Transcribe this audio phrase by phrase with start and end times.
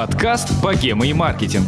[0.00, 1.66] Подкаст «Богема и маркетинг».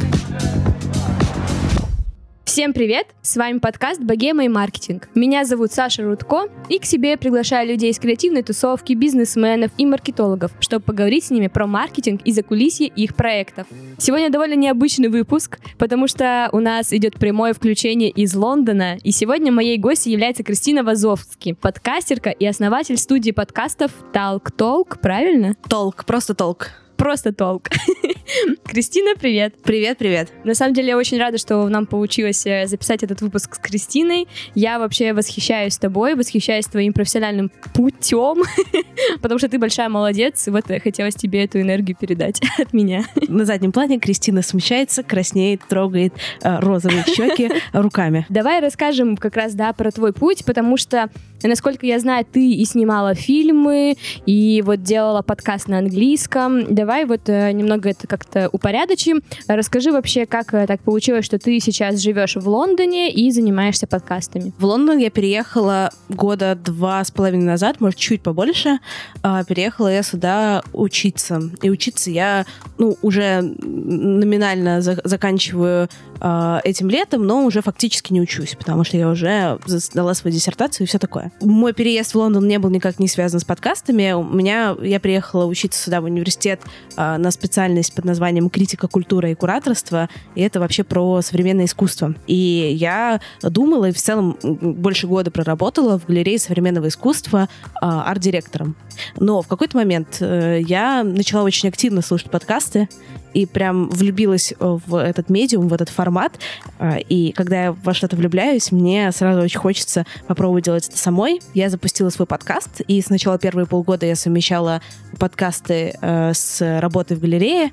[2.46, 3.08] Всем привет!
[3.20, 5.10] С вами подкаст «Богема и маркетинг».
[5.14, 10.50] Меня зовут Саша Рудко, и к себе приглашаю людей из креативной тусовки, бизнесменов и маркетологов,
[10.60, 13.66] чтобы поговорить с ними про маркетинг и закулисье их проектов.
[13.98, 19.52] Сегодня довольно необычный выпуск, потому что у нас идет прямое включение из Лондона, и сегодня
[19.52, 25.54] моей гостью является Кристина Вазовски, подкастерка и основатель студии подкастов Talk Talk, правильно?
[25.68, 26.70] Толк, просто толк.
[26.96, 27.68] Просто толк.
[28.64, 29.54] Кристина, привет.
[29.62, 30.28] Привет, привет.
[30.44, 34.28] На самом деле, я очень рада, что нам получилось э, записать этот выпуск с Кристиной.
[34.54, 38.42] Я вообще восхищаюсь тобой, восхищаюсь твоим профессиональным путем,
[39.22, 43.04] потому что ты большая молодец, и вот хотелось тебе эту энергию передать от меня.
[43.28, 48.26] На заднем плане Кристина смущается, краснеет, трогает э, розовые щеки руками.
[48.28, 51.10] Давай расскажем как раз, да, про твой путь, потому что,
[51.48, 56.74] насколько я знаю, ты и снимала фильмы, и вот делала подкаст на английском.
[56.74, 59.22] Давай вот э, немного это как-то упорядочим.
[59.48, 64.52] Расскажи вообще, как э, так получилось, что ты сейчас живешь в Лондоне и занимаешься подкастами.
[64.58, 68.78] В Лондон я переехала года два с половиной назад, может, чуть побольше.
[69.22, 71.40] А, переехала я сюда учиться.
[71.62, 72.46] И учиться я,
[72.78, 75.88] ну, уже номинально за- заканчиваю
[76.20, 80.86] а, этим летом, но уже фактически не учусь, потому что я уже сдала свою диссертацию
[80.86, 81.31] и все такое.
[81.40, 84.12] Мой переезд в Лондон не был никак не связан с подкастами.
[84.12, 86.60] У меня, я приехала учиться сюда в университет
[86.96, 92.14] а, на специальность под названием критика культуры и кураторство, и это вообще про современное искусство.
[92.26, 97.48] И я думала и в целом больше года проработала в галерее современного искусства
[97.80, 98.76] а, арт-директором.
[99.16, 102.88] Но в какой-то момент э, я начала очень активно слушать подкасты,
[103.34, 106.38] и прям влюбилась в этот медиум, в этот формат.
[106.78, 111.21] А, И когда я во что-то влюбляюсь, мне сразу очень хочется попробовать делать это самой.
[111.54, 114.82] Я запустила свой подкаст, и сначала первые полгода я совмещала
[115.18, 117.72] подкасты э, с работой в галерее,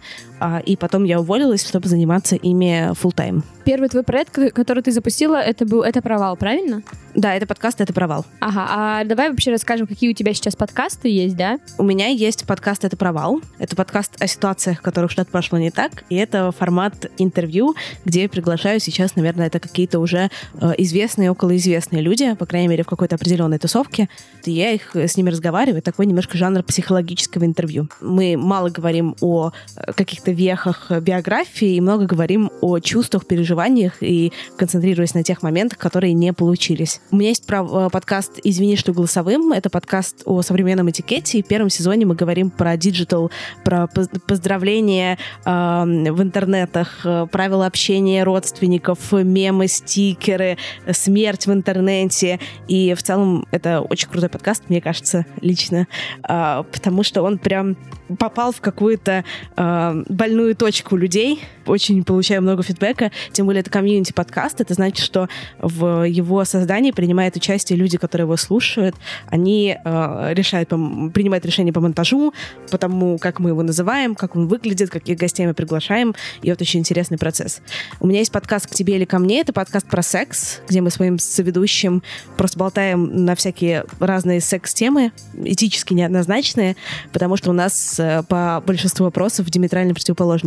[0.65, 3.43] и потом я уволилась, чтобы заниматься ими full time.
[3.65, 6.81] Первый твой проект, который ты запустила, это был это провал, правильно?
[7.13, 8.25] Да, это подкаст, это провал.
[8.39, 11.59] Ага, а давай вообще расскажем, какие у тебя сейчас подкасты есть, да?
[11.77, 13.41] У меня есть подкаст «Это провал».
[13.57, 16.03] Это подкаст о ситуациях, в которых что-то пошло не так.
[16.09, 17.75] И это формат интервью,
[18.05, 20.29] где я приглашаю сейчас, наверное, это какие-то уже
[20.61, 24.07] э, известные, околоизвестные люди, по крайней мере, в какой-то определенной тусовке.
[24.45, 25.81] И я их э, с ними разговариваю.
[25.81, 27.89] Такой немножко жанр психологического интервью.
[28.01, 29.93] Мы мало говорим о э,
[30.29, 35.77] каких-то вехах э, биографии и много говорим о чувствах, переживаниях и концентрируясь на тех моментах,
[35.77, 37.01] которые не получились.
[37.11, 39.51] У меня есть э, подкаст «Извини, что голосовым».
[39.53, 41.39] Это подкаст о современном этикете.
[41.39, 43.31] И в первом сезоне мы говорим про digital,
[43.63, 50.57] про поз- поздравления э, в интернетах, э, правила общения родственников, мемы, стикеры,
[50.91, 52.39] смерть в интернете.
[52.67, 55.87] И в целом это очень крутой подкаст, мне кажется, лично,
[56.27, 57.77] э, потому что он прям
[58.17, 59.23] попал в какую-то
[59.55, 61.41] э, больную точку людей.
[61.65, 63.09] Очень получаю много фидбэка.
[63.31, 64.59] Тем более это комьюнити подкаст.
[64.59, 68.95] Это значит, что в его создании принимают участие люди, которые его слушают.
[69.27, 72.33] Они э, решают, принимают решения по монтажу,
[72.69, 76.13] по тому, как мы его называем, как он выглядит, каких гостей мы приглашаем.
[76.41, 77.61] И это очень интересный процесс.
[78.01, 79.39] У меня есть подкаст «К тебе или ко мне».
[79.39, 82.03] Это подкаст про секс, где мы своим соведущим
[82.35, 86.75] просто болтаем на всякие разные секс-темы, этически неоднозначные,
[87.13, 89.93] потому что у нас э, по большинству вопросов диаметрально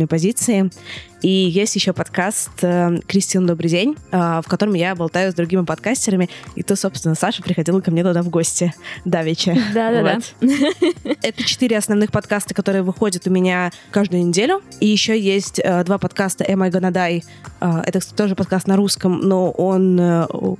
[0.05, 0.69] позиции.
[1.23, 5.63] И есть еще подкаст э, «Кристина, добрый день», э, в котором я болтаю с другими
[5.63, 6.29] подкастерами.
[6.55, 8.73] И то, собственно, Саша приходила ко мне туда в гости
[9.05, 9.55] давеча.
[9.73, 10.19] Да-да-да.
[10.41, 11.17] Вот.
[11.21, 14.61] Это четыре основных подкаста, которые выходят у меня каждую неделю.
[14.81, 17.23] И еще есть э, два подкаста «Am I Gonna Die?».
[17.61, 19.97] Это кстати, тоже подкаст на русском, но он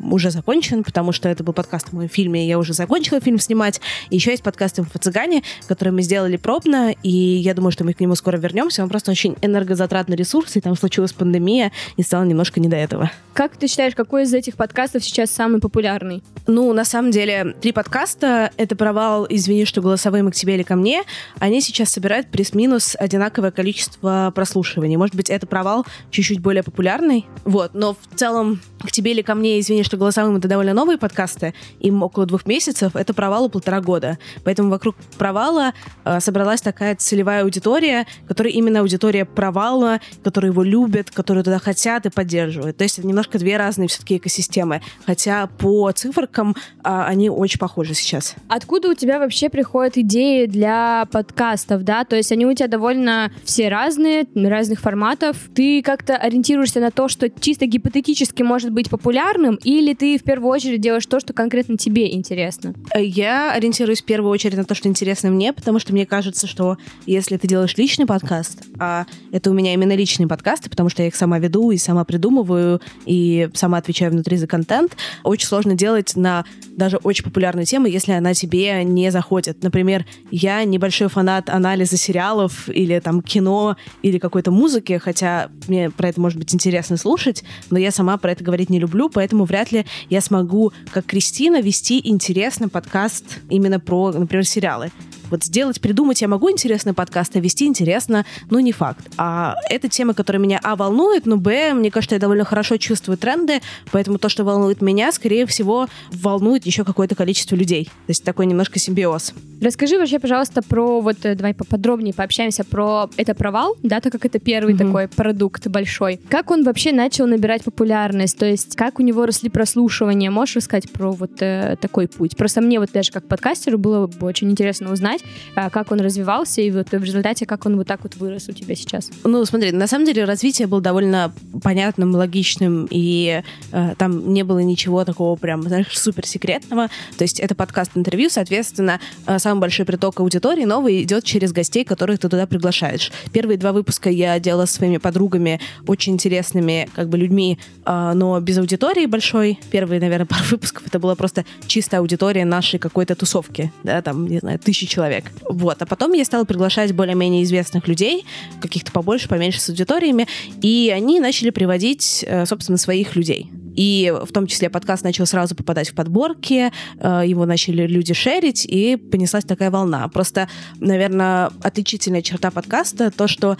[0.09, 3.40] уже закончен, потому что это был подкаст о моем фильме, и я уже закончила фильм
[3.40, 3.81] снимать.
[4.09, 8.00] И еще есть подкаст «Инфо-цыгане», который мы сделали пробно, и я думаю, что мы к
[8.00, 8.84] нему скоро вернемся.
[8.84, 13.11] Он просто очень энергозатратный ресурс, и там случилась пандемия, и стало немножко не до этого.
[13.33, 16.21] Как ты считаешь, какой из этих подкастов сейчас самый популярный?
[16.45, 20.75] Ну, на самом деле, три подкаста— это провал «Извини, что голосовым к тебе или ко
[20.75, 21.03] мне».
[21.39, 24.97] Они сейчас собирают плюс-минус одинаковое количество прослушиваний.
[24.97, 27.25] Может быть, это провал чуть-чуть более популярный.
[27.44, 30.97] Вот, но в целом «К тебе или ко мне, извини, что голосовым»— это довольно новые
[30.97, 31.53] подкасты.
[31.79, 32.95] Им около двух месяцев.
[32.95, 34.19] Это провалу полтора года.
[34.44, 35.73] Поэтому вокруг провала
[36.03, 40.01] э, собралась такая целевая аудитория, которая именно аудитория провала,
[40.44, 42.75] которые его любят, которые туда хотят и поддерживают.
[42.75, 44.81] То есть это немножко две разные все-таки экосистемы.
[45.06, 48.36] Хотя по циферкам а, они очень похожи сейчас.
[48.50, 52.04] Откуда у тебя вообще приходят идеи для подкастов, да?
[52.04, 55.38] То есть они у тебя довольно все разные, разных форматов.
[55.56, 60.51] Ты как-то ориентируешься на то, что чисто гипотетически может быть популярным, или ты в первую
[60.51, 62.74] очередь делаешь то, что конкретно тебе интересно?
[62.98, 66.78] Я ориентируюсь в первую очередь на то, что интересно мне, потому что мне кажется, что
[67.06, 71.07] если ты делаешь личный подкаст, а это у меня именно личные подкасты, потому что я
[71.07, 76.15] их сама веду и сама придумываю, и сама отвечаю внутри за контент, очень сложно делать
[76.15, 76.45] на
[76.77, 79.63] даже очень популярную тему, если она тебе не заходит.
[79.63, 86.09] Например, я небольшой фанат анализа сериалов или там кино или какой-то музыки, хотя мне про
[86.09, 89.71] это может быть интересно слушать, но я сама про это говорить не люблю, поэтому вряд
[89.71, 94.91] ли я смогу, как Кристина, вести интересный подкаст именно про, например, сериалы.
[95.33, 99.03] Вот сделать, придумать я могу интересный подкаст, а вести интересно, ну, не факт.
[99.18, 103.18] А это тема, которая меня, а, волнует, но, б, мне кажется, я довольно хорошо чувствую
[103.18, 103.59] тренды,
[103.91, 107.85] поэтому то, что волнует меня, скорее всего, волнует еще какое-то количество людей.
[107.85, 109.33] То есть такой немножко симбиоз.
[109.59, 114.25] Расскажи вообще, пожалуйста, про вот, э, давай поподробнее пообщаемся про это провал, да, так как
[114.25, 114.85] это первый mm-hmm.
[114.85, 116.19] такой продукт большой.
[116.30, 118.38] Как он вообще начал набирать популярность?
[118.38, 120.30] То есть как у него росли прослушивания?
[120.30, 122.38] Можешь рассказать про вот э, такой путь?
[122.38, 125.22] Просто мне вот даже как подкастеру было бы очень интересно узнать,
[125.55, 128.75] как он развивался и вот в результате как он вот так вот вырос у тебя
[128.75, 129.09] сейчас.
[129.23, 134.59] Ну, смотри, на самом деле развитие было довольно понятным, логичным, и э, там не было
[134.59, 136.87] ничего такого прям, знаешь, супер секретного.
[137.17, 141.85] То есть это подкаст-интервью, соответственно, э, сам самый большой приток аудитории новый идет через гостей,
[141.85, 143.11] которых ты туда приглашаешь.
[143.31, 148.39] Первые два выпуска я делала со своими подругами, очень интересными как бы людьми, э, но
[148.39, 149.59] без аудитории большой.
[149.69, 154.39] Первые, наверное, пару выпусков это была просто чистая аудитория нашей какой-то тусовки, да, там, не
[154.39, 155.02] знаю, тысячи человек.
[155.50, 155.81] Вот.
[155.81, 158.25] А потом я стала приглашать более-менее известных людей,
[158.61, 160.27] каких-то побольше, поменьше с аудиториями,
[160.61, 163.50] и они начали приводить, э, собственно, своих людей.
[163.75, 168.65] И в том числе подкаст начал сразу попадать в подборки, э, его начали люди шерить,
[168.65, 170.07] и понеслась такая волна.
[170.09, 170.47] Просто,
[170.79, 173.57] наверное, отличительная черта подкаста то, что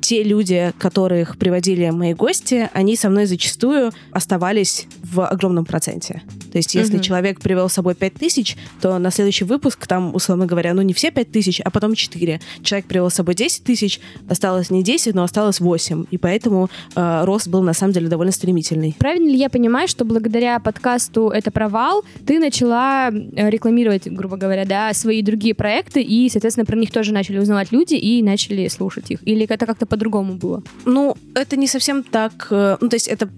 [0.00, 6.22] те люди, которых приводили мои гости, они со мной зачастую оставались в огромном проценте.
[6.52, 7.02] То есть, если угу.
[7.02, 10.92] человек привел с собой 5 тысяч, то на следующий выпуск, там, условно говоря, ну не
[10.92, 12.40] все 5 тысяч, а потом 4.
[12.62, 16.04] Человек привел с собой 10 тысяч, осталось не 10, но осталось 8.
[16.10, 18.94] И поэтому э, рост был, на самом деле, довольно стремительный.
[18.98, 24.64] Правильно ли я понимаю, что благодаря подкасту «Это провал» ты начала э, рекламировать, грубо говоря,
[24.66, 29.10] да, свои другие проекты, и, соответственно, про них тоже начали узнавать люди и начали слушать
[29.10, 29.26] их?
[29.26, 30.62] Или это как-то по-другому было?
[30.84, 32.48] Ну, это не совсем так.
[32.50, 33.28] Э, ну, то есть это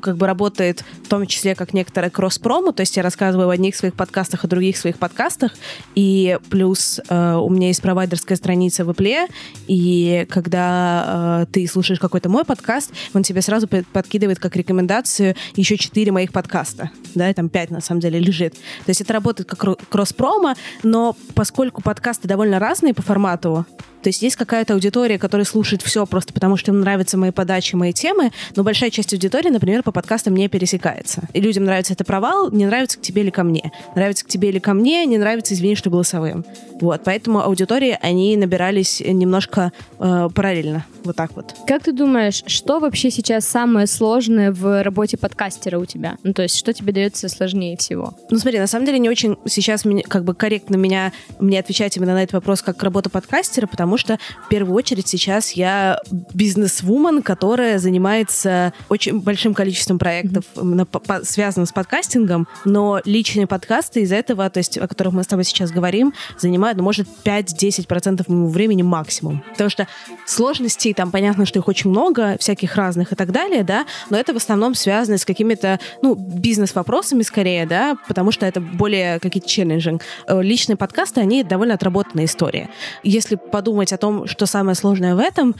[0.00, 2.10] как бы работает в том числе как некоторая
[2.56, 5.52] кросс-промо, то есть я рассказываю в одних своих подкастах и других своих подкастах,
[5.94, 9.28] и плюс э, у меня есть провайдерская страница в Apple,
[9.66, 15.76] и когда э, ты слушаешь какой-то мой подкаст, он тебе сразу подкидывает как рекомендацию еще
[15.76, 18.54] четыре моих подкаста, да, и там пять на самом деле лежит.
[18.54, 23.66] То есть это работает как кросс-промо, но поскольку подкасты довольно разные по формату,
[24.06, 27.74] то есть есть какая-то аудитория, которая слушает все просто потому, что им нравятся мои подачи,
[27.74, 31.22] мои темы, но большая часть аудитории, например, по подкастам не пересекается.
[31.32, 33.72] И людям нравится это провал, не нравится к тебе или ко мне.
[33.96, 36.44] Нравится к тебе или ко мне, не нравится, извини, что голосовым.
[36.80, 40.84] Вот, поэтому аудитории, они набирались немножко э, параллельно.
[41.02, 41.54] Вот так вот.
[41.66, 46.16] Как ты думаешь, что вообще сейчас самое сложное в работе подкастера у тебя?
[46.22, 48.14] Ну, то есть, что тебе дается сложнее всего?
[48.30, 52.14] Ну, смотри, на самом деле не очень сейчас как бы корректно меня, мне отвечать именно
[52.14, 57.78] на этот вопрос как работа подкастера, потому что в первую очередь сейчас я бизнес-вумен, которая
[57.78, 61.24] занимается очень большим количеством проектов, mm-hmm.
[61.24, 65.44] связанных с подкастингом, но личные подкасты из этого, то есть о которых мы с тобой
[65.44, 69.42] сейчас говорим, занимают, ну, может, 5-10% моего времени максимум.
[69.52, 69.86] Потому что
[70.26, 74.32] сложностей там понятно, что их очень много, всяких разных и так далее, да, но это
[74.32, 79.98] в основном связано с какими-то, ну, бизнес-вопросами скорее, да, потому что это более какие-то челленджи.
[80.26, 82.68] Э, личные подкасты, они довольно отработанная история.
[83.02, 85.54] Если подумать думать о том, что самое сложное в этом,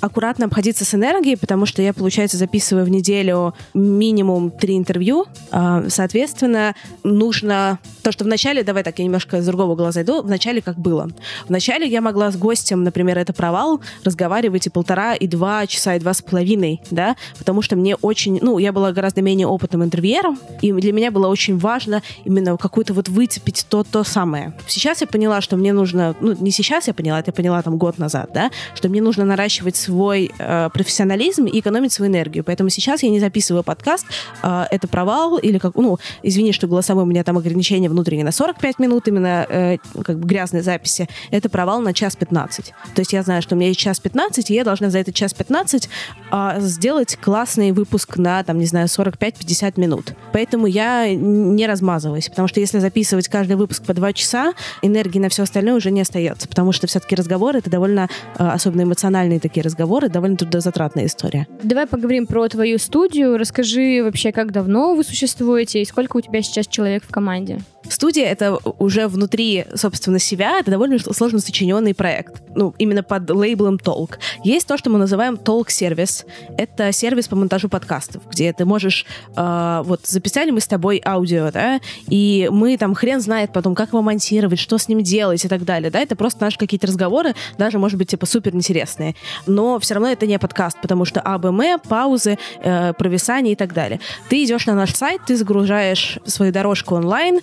[0.00, 5.26] аккуратно обходиться с энергией, потому что я, получается, записываю в неделю минимум три интервью.
[5.50, 7.78] А, соответственно, нужно...
[8.02, 11.10] То, что вначале, давай так, я немножко с другого глаза иду, вначале как было.
[11.48, 15.98] Вначале я могла с гостем, например, это провал, разговаривать и полтора, и два часа, и
[15.98, 18.38] два с половиной, да, потому что мне очень...
[18.40, 22.94] Ну, я была гораздо менее опытным интервьюером, и для меня было очень важно именно какую-то
[22.94, 24.52] вот выцепить то, то самое.
[24.68, 26.14] Сейчас я поняла, что мне нужно...
[26.20, 29.24] Ну, не сейчас я поняла, это я поняла там год назад, да, что мне нужно
[29.24, 32.44] наращивать свой э, профессионализм и экономить свою энергию.
[32.44, 34.06] Поэтому сейчас я не записываю подкаст.
[34.42, 35.74] Э, это провал или как...
[35.76, 40.18] Ну, извини, что голосовой у меня там ограничение внутреннее на 45 минут, именно э, как
[40.18, 41.08] бы грязной записи.
[41.30, 42.72] Это провал на час 15.
[42.94, 45.14] То есть я знаю, что у меня есть час 15, и я должна за этот
[45.14, 45.88] час 15
[46.32, 50.14] э, сделать классный выпуск на, там, не знаю, 45-50 минут.
[50.32, 54.52] Поэтому я не размазываюсь, потому что если записывать каждый выпуск по 2 часа,
[54.82, 58.82] энергии на все остальное уже не остается, потому что все-таки разговоры— это довольно, э, особенно
[58.82, 61.46] эмоциональные такие разговоры, довольно трудозатратная история.
[61.62, 63.36] Давай поговорим про твою студию.
[63.36, 67.60] Расскажи вообще, как давно вы существуете и сколько у тебя сейчас человек в команде?
[67.88, 72.42] Студия— это уже внутри, собственно, себя, это довольно сложно сочиненный проект.
[72.54, 74.18] Ну, именно под лейблом Talk.
[74.44, 76.24] Есть то, что мы называем Talk сервис.
[76.56, 79.06] Это сервис по монтажу подкастов, где ты можешь...
[79.36, 83.88] Э, вот, записали мы с тобой аудио, да, и мы там хрен знает потом, как
[83.88, 87.34] его монтировать, что с ним делать и так далее, да, это просто наши какие-то разговоры,
[87.58, 89.14] даже, может быть, типа супер интересные.
[89.46, 94.00] Но все равно это не подкаст, потому что АБМ, паузы, э, провисание и так далее.
[94.28, 97.40] Ты идешь на наш сайт, ты загружаешь свою дорожку онлайн,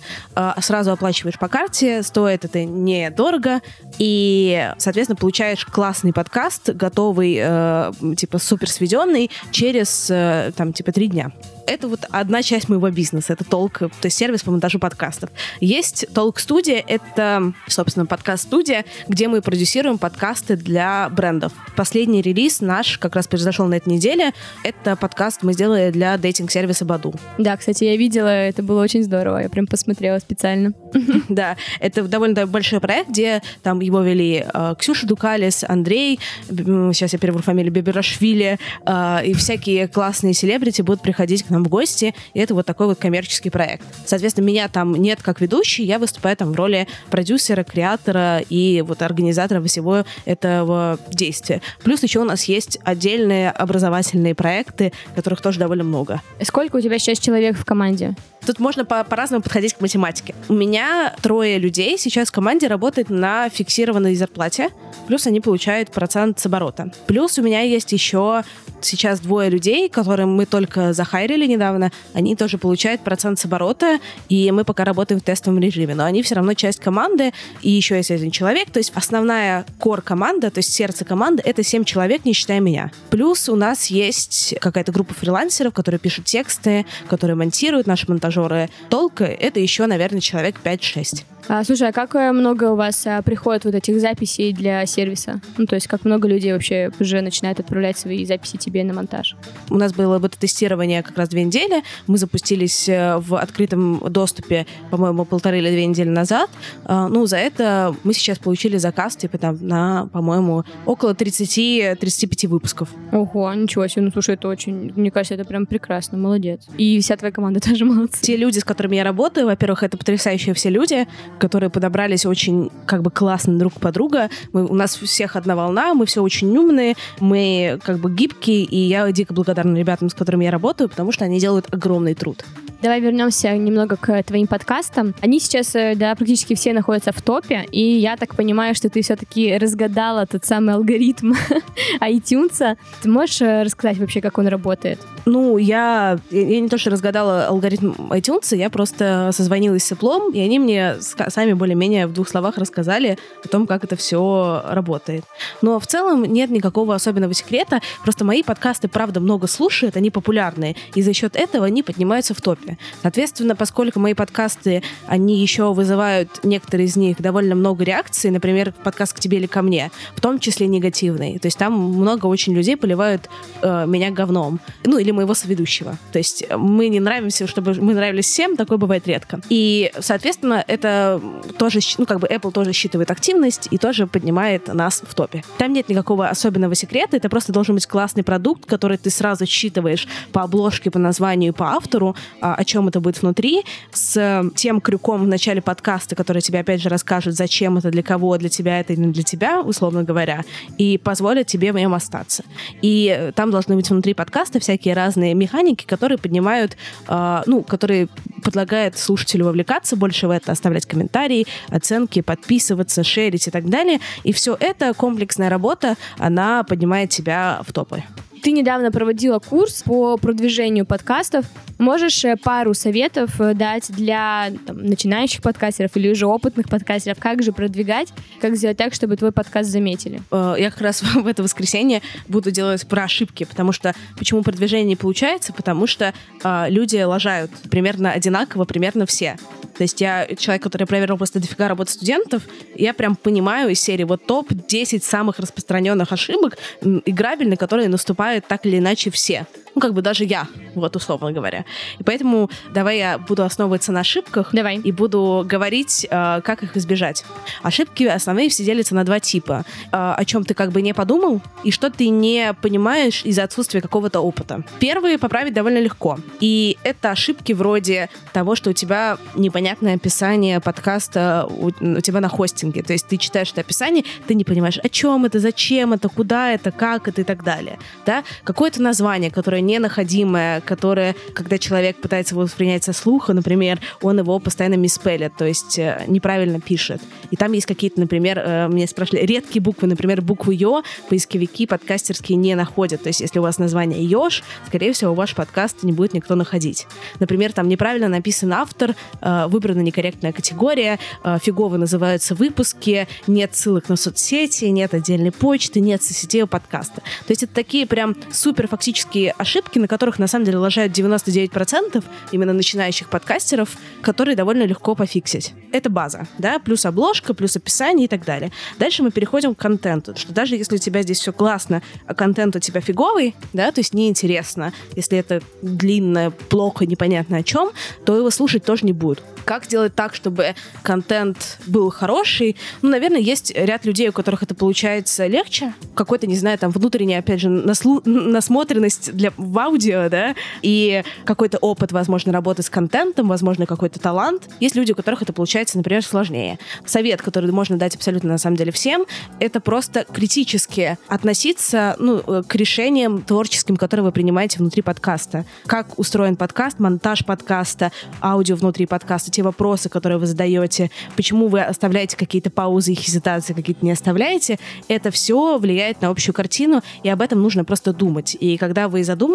[0.60, 3.60] сразу оплачиваешь по карте, стоит это недорого,
[3.98, 11.08] и, соответственно, получаешь классный подкаст, готовый, э, типа, супер сведенный через, э, там, типа, три
[11.08, 11.32] дня
[11.66, 15.30] это вот одна часть моего бизнеса, это толк, то есть сервис по монтажу подкастов.
[15.60, 21.52] Есть толк студия, это, собственно, подкаст-студия, где мы продюсируем подкасты для брендов.
[21.76, 24.32] Последний релиз наш как раз произошел на этой неделе.
[24.62, 27.14] Это подкаст мы сделали для дейтинг-сервиса Баду.
[27.38, 30.72] Да, кстати, я видела, это было очень здорово, я прям посмотрела специально.
[31.28, 37.18] Да, это довольно большой проект, где там его вели э, Ксюша Дукалис, Андрей, сейчас я
[37.18, 42.40] перевожу фамилию Беберашвили, э, и всякие классные селебрити будут приходить к нам в гости, и
[42.40, 43.84] это вот такой вот коммерческий проект.
[44.04, 49.02] Соответственно, меня там нет как ведущий, я выступаю там в роли продюсера, креатора и вот
[49.02, 51.62] организатора всего этого действия.
[51.82, 56.20] Плюс еще у нас есть отдельные образовательные проекты, которых тоже довольно много.
[56.42, 58.14] Сколько у тебя сейчас человек в команде?
[58.46, 60.34] Тут можно по- по-разному подходить к математике.
[60.48, 64.68] У меня трое людей сейчас в команде работает на фиксированной зарплате,
[65.06, 66.92] плюс они получают процент с оборота.
[67.06, 68.42] Плюс у меня есть еще
[68.84, 73.98] сейчас двое людей, которым мы только захайрили недавно, они тоже получают процент с оборота,
[74.28, 77.96] и мы пока работаем в тестовом режиме, но они все равно часть команды, и еще
[77.96, 82.24] есть один человек, то есть основная кор команда, то есть сердце команды, это семь человек,
[82.24, 82.90] не считая меня.
[83.10, 88.70] Плюс у нас есть какая-то группа фрилансеров, которые пишут тексты, которые монтируют наши монтажеры.
[88.90, 91.24] Толка— это еще, наверное, человек 5-6.
[91.46, 95.40] А, слушай, а как э, много у вас а, приходит вот этих записей для сервиса?
[95.58, 99.36] Ну, то есть как много людей вообще уже начинают отправлять свои записи тебе на монтаж?
[99.68, 101.82] У нас было бета-тестирование как раз две недели.
[102.06, 106.48] Мы запустились э, в открытом доступе, по-моему, полторы или две недели назад.
[106.84, 112.88] А, ну, за это мы сейчас получили заказ, типа, там, на, по-моему, около 30-35 выпусков.
[113.12, 114.02] Ого, ничего себе.
[114.02, 116.62] Ну, слушай, это очень, мне кажется, это прям прекрасно, молодец.
[116.78, 118.22] И вся твоя команда тоже молодцы.
[118.22, 121.06] Те люди, с которыми я работаю, во-первых, это потрясающие все люди,
[121.38, 124.30] которые подобрались очень как бы классно друг под друга.
[124.52, 128.76] Мы, у нас всех одна волна, мы все очень умные, мы как бы гибкие, и
[128.76, 132.44] я дико благодарна ребятам, с которыми я работаю, потому что они делают огромный труд.
[132.84, 135.14] Давай вернемся немного к твоим подкастам.
[135.22, 139.00] Они сейчас, э, да, практически все находятся в топе, и я так понимаю, что ты
[139.00, 141.32] все-таки разгадала тот самый алгоритм
[142.02, 142.76] iTunes.
[143.02, 145.00] Ты можешь э, рассказать вообще, как он работает?
[145.24, 150.40] Ну, я, я не то, что разгадала алгоритм iTunes, я просто созвонилась с Apple, и
[150.40, 155.24] они мне сами более-менее в двух словах рассказали о том, как это все работает.
[155.62, 160.76] Но в целом нет никакого особенного секрета, просто мои подкасты, правда, много слушают, они популярные,
[160.94, 162.73] и за счет этого они поднимаются в топе.
[163.02, 169.14] Соответственно, поскольку мои подкасты, они еще вызывают, некоторые из них, довольно много реакций, например, подкаст
[169.14, 171.38] «К тебе или ко мне», в том числе негативный.
[171.38, 173.28] То есть там много очень людей поливают
[173.62, 174.60] э, меня говном.
[174.84, 175.98] Ну, или моего соведущего.
[176.12, 179.40] То есть мы не нравимся, чтобы мы нравились всем, такое бывает редко.
[179.48, 181.20] И, соответственно, это
[181.58, 185.44] тоже, ну, как бы Apple тоже считывает активность и тоже поднимает нас в топе.
[185.58, 190.06] Там нет никакого особенного секрета, это просто должен быть классный продукт, который ты сразу считываешь
[190.32, 195.24] по обложке, по названию, по автору, а, о чем это будет внутри, с тем крюком
[195.24, 198.96] в начале подкаста, который тебе опять же расскажет, зачем это, для кого, для тебя это
[198.96, 200.44] не для тебя, условно говоря,
[200.78, 202.42] и позволит тебе в нем остаться.
[202.80, 208.08] И там должны быть внутри подкаста всякие разные механики, которые поднимают, э, ну, которые
[208.42, 214.00] предлагают слушателю вовлекаться больше в это, оставлять комментарии, оценки, подписываться, шерить и так далее.
[214.22, 218.02] И все это комплексная работа, она поднимает тебя в топы.
[218.44, 221.46] Ты недавно проводила курс по продвижению подкастов.
[221.78, 227.42] Можешь э, пару советов э, дать для там, начинающих подкастеров или уже опытных подкастеров, как
[227.42, 230.20] же продвигать, как сделать так, чтобы твой подкаст заметили?
[230.30, 234.84] Э, я как раз в это воскресенье буду делать про ошибки, потому что почему продвижение
[234.84, 235.54] не получается?
[235.54, 236.12] Потому что
[236.44, 239.38] э, люди лажают примерно одинаково, примерно все.
[239.76, 242.42] То есть я человек, который проверил просто дофига работы студентов,
[242.74, 248.78] я прям понимаю из серии вот топ-10 самых распространенных ошибок играбельных, которые наступают так или
[248.78, 249.46] иначе все.
[249.74, 251.64] Ну, как бы даже я, вот условно говоря.
[251.98, 254.50] И поэтому давай я буду основываться на ошибках.
[254.52, 254.76] Давай.
[254.78, 257.24] И буду говорить, э, как их избежать.
[257.62, 259.64] Ошибки основные все делятся на два типа.
[259.92, 263.80] Э, о чем ты как бы не подумал, и что ты не понимаешь из-за отсутствия
[263.80, 264.62] какого-то опыта.
[264.78, 266.18] Первые поправить довольно легко.
[266.40, 272.28] И это ошибки вроде того, что у тебя непонятное описание подкаста у, у тебя на
[272.28, 272.82] хостинге.
[272.82, 276.52] То есть ты читаешь это описание, ты не понимаешь, о чем это, зачем это, куда
[276.52, 277.78] это, как это и так далее.
[278.06, 278.24] Да?
[278.44, 284.38] Какое-то название, которое ненаходимое, которое, когда человек пытается его воспринять со слуха, например, он его
[284.38, 287.00] постоянно миспелит, то есть э, неправильно пишет.
[287.30, 292.36] И там есть какие-то, например, э, мне спрашивали, редкие буквы, например, букву «ё» поисковики подкастерские
[292.36, 293.02] не находят.
[293.02, 296.86] То есть если у вас название «ёж», скорее всего, ваш подкаст не будет никто находить.
[297.20, 300.98] Например, там неправильно написан автор, э, выбрана некорректная категория,
[301.42, 306.96] фигово называются выпуски, нет ссылок на соцсети, нет отдельной почты, нет соцсетей подкаста.
[306.96, 312.04] То есть это такие прям супер фактические ошибки, на которых на самом деле лажают 99%
[312.32, 315.52] именно начинающих подкастеров, которые довольно легко пофиксить.
[315.72, 318.52] Это база, да, плюс обложка, плюс описание и так далее.
[318.78, 322.56] Дальше мы переходим к контенту, что даже если у тебя здесь все классно, а контент
[322.56, 327.70] у тебя фиговый, да, то есть неинтересно, если это длинно, плохо, непонятно о чем,
[328.04, 329.22] то его слушать тоже не будут.
[329.44, 332.56] Как сделать так, чтобы контент был хороший?
[332.80, 335.74] Ну, наверное, есть ряд людей, у которых это получается легче.
[335.94, 338.00] Какой-то, не знаю, там внутренняя, опять же, наслу...
[338.04, 339.32] насмотренность для...
[339.44, 344.48] в аудио, да, и какой-то опыт, возможно, работы с контентом, возможно, какой-то талант.
[344.60, 346.58] Есть люди, у которых это получается, например, сложнее.
[346.86, 349.04] Совет, который можно дать абсолютно, на самом деле, всем,
[349.40, 355.44] это просто критически относиться ну, э, к решениям творческим, которые вы принимаете внутри подкаста.
[355.66, 361.62] Как устроен подкаст, монтаж подкаста, аудио внутри подкаста, те вопросы, которые вы задаете, почему вы
[361.62, 364.58] оставляете какие-то паузы и хезитации, какие-то не оставляете,
[364.88, 368.36] это все влияет на общую картину, и об этом нужно просто думать.
[368.38, 369.33] И когда вы задумываетесь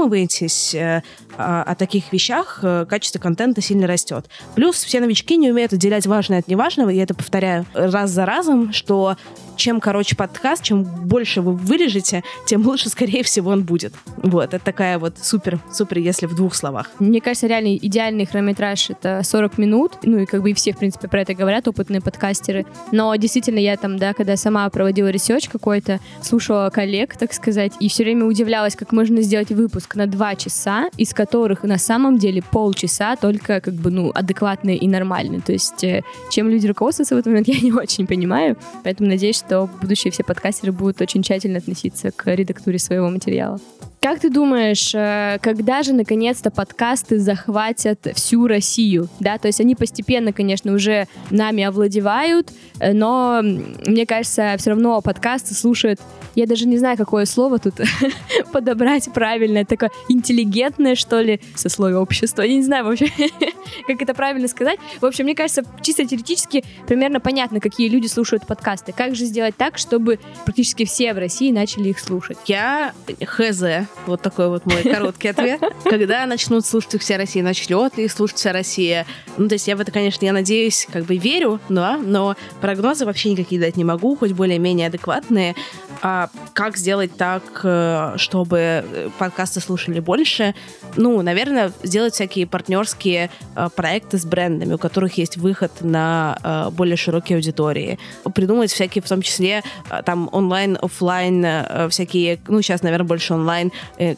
[0.73, 1.01] э,
[1.37, 4.29] о таких вещах, э, качество контента сильно растет.
[4.55, 8.73] Плюс все новички не умеют отделять важное от неважного, и это повторяю раз за разом,
[8.73, 9.15] что
[9.59, 13.93] чем короче подкаст, чем больше вы вырежете, тем лучше, скорее всего, он будет.
[14.17, 16.89] Вот, это такая вот супер, супер, если в двух словах.
[16.99, 20.77] Мне кажется, реально идеальный хронометраж— это 40 минут, ну и как бы и все, в
[20.77, 22.65] принципе, про это говорят, опытные подкастеры.
[22.91, 27.89] Но действительно, я там, да, когда сама проводила research какой-то, слушала коллег, так сказать, и
[27.89, 32.41] все время удивлялась, как можно сделать выпуск на два часа, из которых на самом деле
[32.41, 35.41] полчаса только как бы, ну, адекватные и нормальные.
[35.41, 38.57] То есть э, чем люди руководствуются в этот момент, я не очень понимаю.
[38.83, 43.59] Поэтому надеюсь, что будущие все подкастеры будут очень тщательно относиться к редактуре своего материала.
[44.01, 49.09] Как ты думаешь, э, когда же наконец-то подкасты захватят всю Россию?
[49.19, 55.01] Да, то есть они постепенно, конечно, уже нами овладевают, э, но мне кажется, все равно
[55.01, 55.99] подкасты слушают
[56.39, 57.75] я даже не знаю, какое слово тут
[58.53, 62.43] подобрать правильное, такое интеллигентное, что ли, сословие общества.
[62.43, 63.07] Я не знаю вообще,
[63.87, 64.79] как это правильно сказать.
[65.01, 68.93] В общем, мне кажется, чисто теоретически примерно понятно, какие люди слушают подкасты.
[68.93, 72.37] Как же сделать так, чтобы практически все в России начали их слушать?
[72.45, 73.63] Я хз.
[74.05, 75.61] Вот такой вот мой короткий ответ.
[75.83, 79.05] Когда начнут слушать их вся Россия, начнет ли слушать вся Россия?
[79.37, 83.05] Ну, то есть я в это, конечно, я надеюсь, как бы верю, да, но прогнозы
[83.05, 85.55] вообще никакие дать не могу, хоть более-менее адекватные.
[86.01, 88.85] А как сделать так, э, чтобы
[89.17, 90.55] подкасты слушали больше?
[90.95, 96.69] Ну, наверное, сделать всякие партнерские э, проекты с брендами, у которых есть выход на э,
[96.71, 97.99] более широкие аудитории.
[98.33, 99.61] Придумать всякие, в том числе,
[100.05, 101.45] там онлайн, офлайн,
[101.89, 103.71] всякие, ну, сейчас, наверное, больше онлайн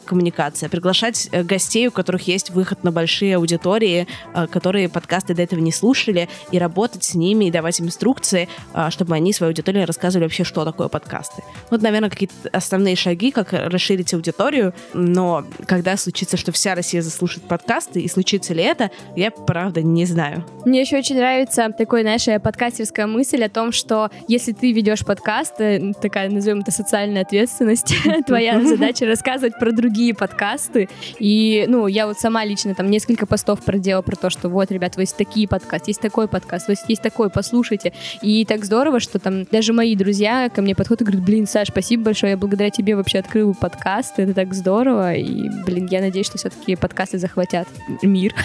[0.04, 0.68] коммуникация.
[0.68, 4.06] Приглашать гостей, у которых есть выход на большие аудитории,
[4.50, 8.48] которые подкасты до этого не слушали, и работать с ними, и давать им инструкции,
[8.90, 11.42] чтобы они своей аудитории рассказывали вообще, что такое подкасты.
[11.70, 17.44] Вот, наверное, какие-то основные шаги, как расширить аудиторию, но когда случится, что вся Россия заслушает
[17.44, 20.44] подкасты, и случится ли это, я, правда, не знаю.
[20.64, 25.60] Мне еще очень нравится такой, знаешь, подкастерская мысль о том, что если ты ведешь подкаст,
[25.60, 27.94] э, такая, назовем это социальная ответственность,
[28.26, 30.88] твоя задача рассказывать про другие подкасты.
[31.18, 34.98] И, ну, я вот сама лично там несколько постов проделала про то, что вот, ребят,
[34.98, 37.92] есть такие подкасты, есть такой подкаст, есть такой, послушайте.
[38.22, 41.68] И так здорово, что там даже мои друзья ко мне подходят и говорят, блин, Саш,
[41.68, 46.26] спасибо большое, я благодаря тебе вообще открыл подкаст, это так здорово, и, блин, я надеюсь,
[46.26, 47.68] что все-таки подкасты захватят
[48.02, 48.34] мир.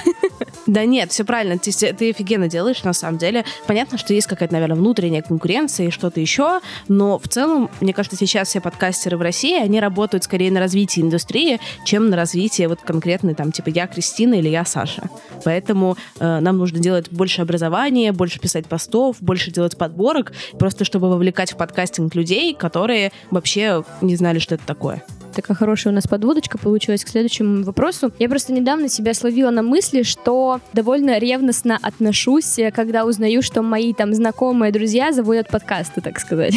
[0.68, 3.46] Да нет, все правильно, ты, ты офигенно делаешь, на самом деле.
[3.68, 8.18] Понятно, что есть какая-то, наверное, внутренняя конкуренция и что-то еще, но в целом, мне кажется,
[8.18, 12.82] сейчас все подкастеры в России, они работают скорее на развитии индустрии, чем на развитии вот
[12.82, 15.10] конкретной, там, типа, я Кристина или я Саша.
[15.44, 21.10] Поэтому э, нам нужно делать больше образования, больше писать постов, больше делать подборок, просто чтобы
[21.10, 25.04] вовлекать в подкастинг людей, которые вообще не знали, что это такое.
[25.38, 28.12] Такая хорошая у нас подводочка получилась к следующему вопросу.
[28.18, 33.62] Я просто недавно себя словила на мысли, что довольно ревностно отношусь, э, когда узнаю, что
[33.62, 36.56] мои там знакомые друзья заводят подкасты, так сказать.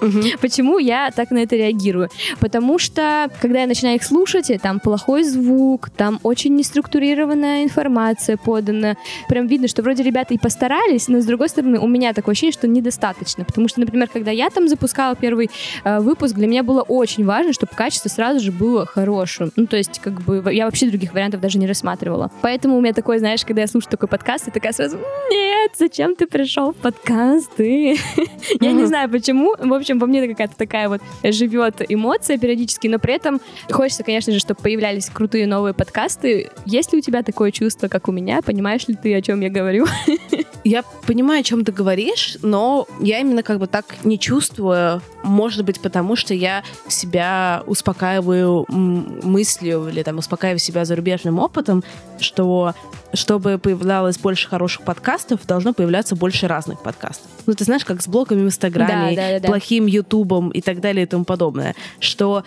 [0.40, 2.10] Почему я так на это реагирую?
[2.40, 8.96] Потому что, когда я начинаю их слушать, там плохой звук, там очень неструктурированная информация подана.
[9.28, 12.52] Прям видно, что вроде ребята и постарались, но с другой стороны, у меня такое ощущение,
[12.52, 13.44] что недостаточно.
[13.44, 15.48] Потому что, например, когда я там запускала первый
[15.84, 19.52] э, выпуск, для меня было очень важно, чтобы качество сразу же было хорошим.
[19.56, 22.30] Ну, то есть, как бы, я вообще других вариантов даже не рассматривала.
[22.40, 24.96] Поэтому у меня такое, знаешь, когда я слушаю такой подкаст, я такая сразу,
[25.30, 27.98] нет, зачем ты пришел в подкасты?
[28.60, 29.54] Я не знаю почему.
[29.58, 34.32] В общем, во мне какая-то такая вот живет эмоция периодически, но при этом хочется, конечно
[34.32, 36.50] же, чтобы появлялись крутые новые подкасты.
[36.64, 38.40] Есть ли у тебя такое чувство, как у меня?
[38.42, 39.86] Понимаешь ли ты, о чем я говорю?
[40.66, 45.00] Я понимаю, о чем ты говоришь, но я именно как бы так не чувствую.
[45.22, 51.84] Может быть, потому что я себя успокаиваю мыслью или там успокаиваю себя зарубежным опытом,
[52.18, 52.74] что
[53.16, 57.26] чтобы появлялось больше хороших подкастов, должно появляться больше разных подкастов.
[57.46, 60.80] Ну, ты знаешь, как с блогами в Инстаграме, да, да, да, плохим Ютубом и так
[60.80, 62.44] далее и тому подобное, что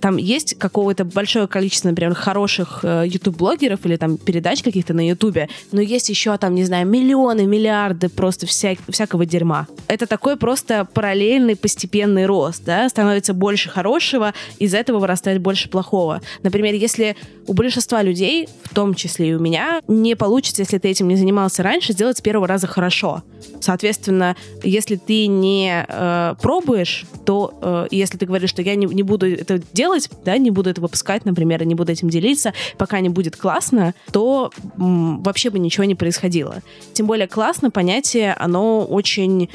[0.00, 5.48] там есть какое-то большое количество, например, хороших Ютуб-блогеров э, или там передач каких-то на Ютубе,
[5.72, 9.66] но есть еще там, не знаю, миллионы, миллиарды просто вся, всякого дерьма.
[9.86, 16.20] Это такой просто параллельный постепенный рост, да, становится больше хорошего, из этого вырастает больше плохого.
[16.42, 20.88] Например, если у большинства людей, в том числе и у меня, не получится, если ты
[20.88, 23.22] этим не занимался раньше, сделать с первого раза хорошо.
[23.60, 29.02] Соответственно, если ты не э, пробуешь, то э, если ты говоришь, что я не, не
[29.02, 33.00] буду это делать, да, не буду это выпускать, например, и не буду этим делиться, пока
[33.00, 36.62] не будет классно, то м, вообще бы ничего не происходило.
[36.92, 39.48] Тем более классно понятие, оно очень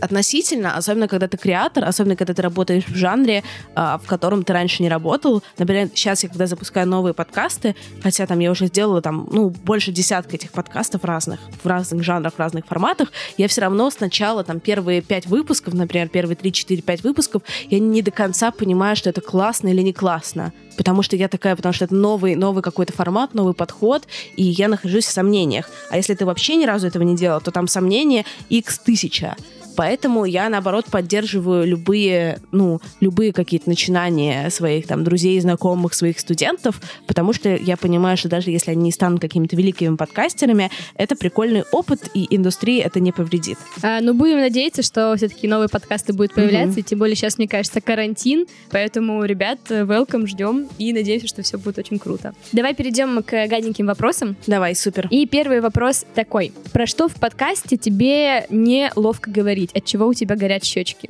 [0.00, 3.42] относительно, особенно когда ты креатор, особенно когда ты работаешь в жанре,
[3.74, 5.42] а, в котором ты раньше не работал.
[5.58, 9.92] Например, сейчас я когда запускаю новые подкасты, хотя там я уже сделала там, ну, больше
[9.92, 14.60] десятка этих подкастов разных, в разных жанрах, в разных форматах, я все равно сначала там
[14.60, 19.10] первые пять выпусков, например, первые три, четыре, пять выпусков, я не до конца понимаю, что
[19.10, 22.92] это классно или не классно потому что я такая, потому что это новый, новый какой-то
[22.92, 24.06] формат, новый подход,
[24.36, 25.68] и я нахожусь в сомнениях.
[25.90, 29.36] А если ты вообще ни разу этого не делал, то там сомнения x тысяча.
[29.78, 36.80] Поэтому я, наоборот, поддерживаю любые, ну, любые какие-то начинания своих там друзей, знакомых, своих студентов,
[37.06, 41.62] потому что я понимаю, что даже если они не станут какими-то великими подкастерами, это прикольный
[41.70, 43.56] опыт, и индустрии это не повредит.
[43.80, 46.80] А, ну, будем надеяться, что все-таки новые подкасты будут появляться, mm-hmm.
[46.80, 51.56] и тем более сейчас, мне кажется, карантин, поэтому, ребят, welcome, ждем, и надеемся, что все
[51.56, 52.34] будет очень круто.
[52.50, 54.34] Давай перейдем к гаденьким вопросам.
[54.48, 55.06] Давай, супер.
[55.12, 56.52] И первый вопрос такой.
[56.72, 59.67] Про что в подкасте тебе неловко говорить?
[59.68, 61.08] Говорить, от чего у тебя горят щечки?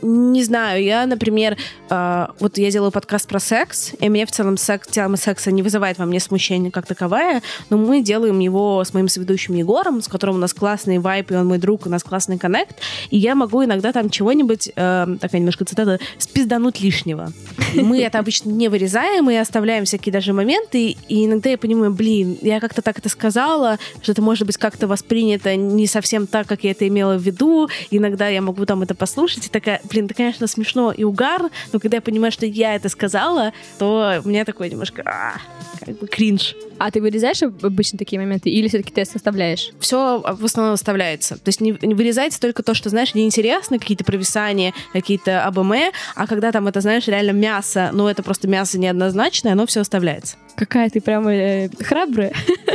[0.00, 1.56] не знаю, я, например,
[1.90, 5.62] э, вот я делаю подкаст про секс, и мне в целом секс, тема секса не
[5.62, 10.08] вызывает во мне смущения как таковая, но мы делаем его с моим соведущим Егором, с
[10.08, 12.76] которым у нас классный вайп, и он мой друг, у нас классный коннект,
[13.10, 17.32] и я могу иногда там чего-нибудь, э, такая немножко цитата, спиздануть лишнего.
[17.74, 22.38] Мы это обычно не вырезаем и оставляем всякие даже моменты, и иногда я понимаю, блин,
[22.42, 26.64] я как-то так это сказала, что это может быть как-то воспринято не совсем так, как
[26.64, 27.51] я это имела в виду,
[27.90, 31.80] иногда я могу там это послушать, и такая, блин, это, конечно, смешно и угар, но
[31.80, 35.36] когда я понимаю, что я это сказала, то у меня такой немножко а,
[35.84, 36.54] как бы кринж.
[36.78, 39.70] А ты вырезаешь обычно такие моменты или все-таки ты составляешь?
[39.78, 41.36] Все в основном оставляется.
[41.36, 45.72] То есть не, не вырезается только то, что, знаешь, неинтересно, какие-то провисания, какие-то АБМ,
[46.14, 50.36] а когда там это, знаешь, реально мясо, ну это просто мясо неоднозначное, оно все оставляется.
[50.56, 52.32] Какая ты прямо э, храбрая.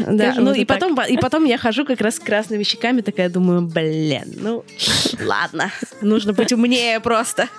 [0.08, 3.62] Да, ну и потом, и потом я хожу как раз с красными щеками, такая думаю,
[3.62, 4.64] блин, ну
[5.22, 7.50] ладно, нужно быть умнее просто.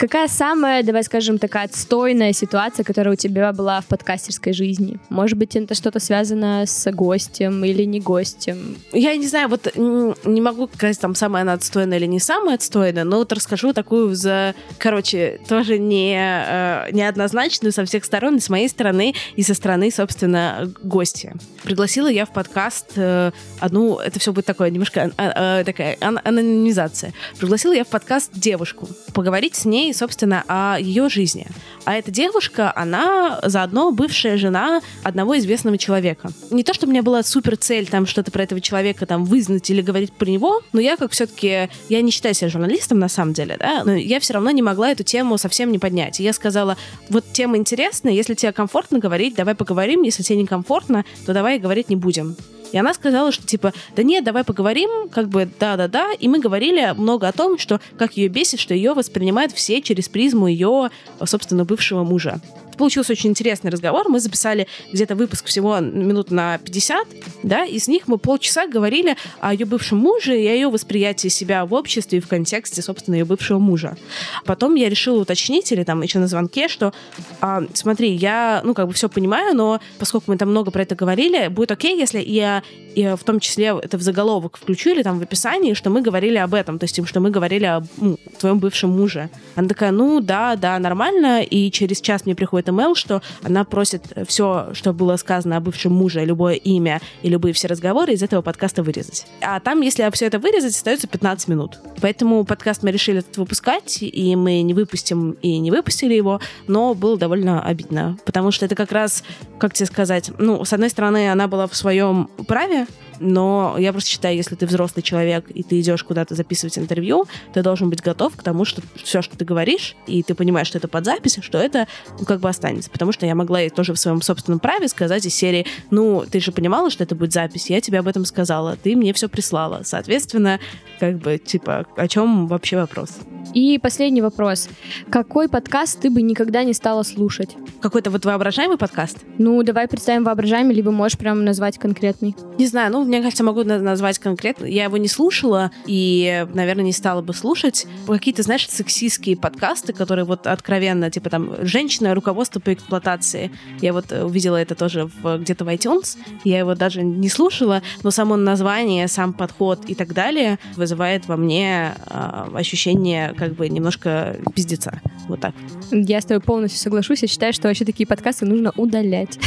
[0.00, 4.98] Какая самая, давай скажем, такая отстойная ситуация, которая у тебя была в подкастерской жизни?
[5.10, 8.78] Может быть, это что-то связано с гостем или не гостем?
[8.92, 13.04] Я не знаю, вот не могу сказать, там, самая она отстойная или не самая отстойная,
[13.04, 18.48] но вот расскажу такую за, короче, тоже не, э, неоднозначную со всех сторон, и с
[18.48, 21.34] моей стороны, и со стороны, собственно, гостя.
[21.62, 25.62] Пригласила я в подкаст э, одну, это все будет такое, немножко а,
[26.00, 27.12] а, такая анонимизация.
[27.38, 31.46] Пригласила я в подкаст девушку, поговорить с ней собственно, о ее жизни.
[31.84, 36.30] А эта девушка, она заодно бывшая жена одного известного человека.
[36.50, 39.68] Не то, что у меня была супер цель там что-то про этого человека там вызнать
[39.70, 43.32] или говорить про него, но я как все-таки, я не считаю себя журналистом на самом
[43.32, 46.20] деле, да, но я все равно не могла эту тему совсем не поднять.
[46.20, 46.76] И я сказала,
[47.08, 51.88] вот тема интересная, если тебе комфортно говорить, давай поговорим, если тебе некомфортно, то давай говорить
[51.88, 52.36] не будем.
[52.72, 56.12] И она сказала, что типа, да нет, давай поговорим, как бы да-да-да.
[56.12, 60.08] И мы говорили много о том, что как ее бесит, что ее воспринимают все через
[60.08, 60.90] призму ее,
[61.24, 62.40] собственно, бывшего мужа
[62.80, 64.08] получился очень интересный разговор.
[64.08, 67.06] Мы записали где-то выпуск всего минут на 50,
[67.42, 71.28] да, и с них мы полчаса говорили о ее бывшем муже и о ее восприятии
[71.28, 73.98] себя в обществе и в контексте, собственно, ее бывшего мужа.
[74.46, 76.94] Потом я решила уточнить, или там еще на звонке, что
[77.42, 80.94] а, смотри, я, ну, как бы все понимаю, но поскольку мы там много про это
[80.94, 82.62] говорили, будет окей, если я
[82.94, 86.38] и в том числе это в заголовок включу или там в описании, что мы говорили
[86.38, 89.28] об этом, то есть что мы говорили о ну, твоем бывшем муже.
[89.54, 94.04] Она такая, ну да, да, нормально, и через час мне приходит email, что она просит
[94.26, 98.42] все, что было сказано о бывшем муже, любое имя и любые все разговоры из этого
[98.42, 99.26] подкаста вырезать.
[99.40, 101.78] А там, если все это вырезать, остается 15 минут.
[102.00, 106.94] Поэтому подкаст мы решили этот выпускать, и мы не выпустим и не выпустили его, но
[106.94, 109.24] было довольно обидно, потому что это как раз,
[109.58, 112.86] как тебе сказать, ну, с одной стороны, она была в своем праве,
[113.20, 117.62] но я просто считаю, если ты взрослый человек и ты идешь куда-то записывать интервью, ты
[117.62, 120.88] должен быть готов к тому, что все, что ты говоришь, и ты понимаешь, что это
[120.88, 121.86] под запись, что это
[122.18, 122.90] ну, как бы останется.
[122.90, 126.40] Потому что я могла ей тоже в своем собственном праве сказать из серии, ну, ты
[126.40, 129.82] же понимала, что это будет запись, я тебе об этом сказала, ты мне все прислала.
[129.84, 130.58] Соответственно,
[130.98, 133.18] как бы, типа, о чем вообще вопрос?
[133.54, 134.68] И последний вопрос.
[135.10, 137.56] Какой подкаст ты бы никогда не стала слушать?
[137.80, 139.18] Какой-то вот воображаемый подкаст?
[139.38, 142.36] Ну, давай представим воображаемый, либо можешь прям назвать конкретный.
[142.58, 144.66] Не знаю, ну, мне кажется, могу назвать конкретно.
[144.66, 147.86] Я его не слушала и, наверное, не стала бы слушать.
[148.06, 153.50] Какие-то, знаешь, сексистские подкасты, которые вот откровенно, типа там, женщина, руководство по эксплуатации.
[153.80, 156.16] Я вот увидела это тоже в, где-то в iTunes.
[156.44, 161.36] Я его даже не слушала, но само название, сам подход и так далее вызывает во
[161.36, 165.00] мне э, ощущение как бы немножко пиздеца.
[165.28, 165.54] Вот так.
[165.90, 167.22] Я с тобой полностью соглашусь.
[167.22, 169.38] Я считаю, что вообще такие подкасты нужно удалять.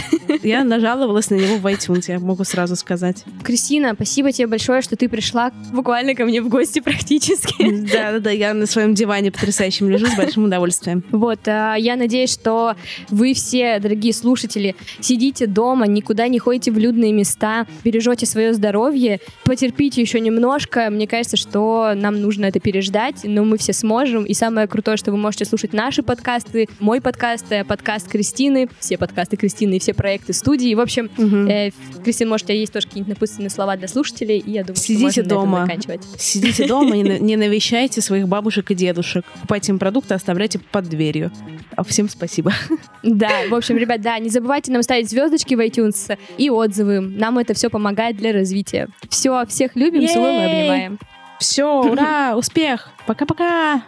[0.44, 3.24] Я нажаловалась на него в iTunes, я могу сразу сказать.
[3.54, 7.86] Кристина, спасибо тебе большое, что ты пришла буквально ко мне в гости практически.
[7.94, 11.04] Да-да-да, я на своем диване потрясающем лежу с большим удовольствием.
[11.12, 12.74] Вот, а, я надеюсь, что
[13.10, 19.20] вы все, дорогие слушатели, сидите дома, никуда не ходите в людные места, бережете свое здоровье,
[19.44, 20.90] потерпите еще немножко.
[20.90, 24.24] Мне кажется, что нам нужно это переждать, но мы все сможем.
[24.24, 28.98] И самое крутое, что вы можете слушать наши подкасты, мой подкаст, э, подкаст Кристины, все
[28.98, 30.74] подкасты Кристины и все проекты студии.
[30.74, 31.48] В общем, угу.
[31.48, 31.70] э,
[32.04, 33.14] Кристина, может, у тебя есть тоже какие-нибудь
[33.44, 35.62] напутственные слова для слушателей, и я думаю, Сидите что дома.
[35.62, 36.02] заканчивать.
[36.18, 39.26] Сидите дома, не навещайте своих бабушек и дедушек.
[39.34, 41.32] Покупайте им продукты, оставляйте под дверью.
[41.76, 42.54] А всем спасибо.
[43.04, 47.02] Да, в общем, ребят, да, не забывайте нам ставить звездочки в iTunes и отзывы.
[47.02, 48.88] Нам это все помогает для развития.
[49.10, 51.00] Все, всех любим, целуем и обнимаем.
[51.38, 52.90] Все, ура, успех.
[53.06, 53.84] Пока-пока.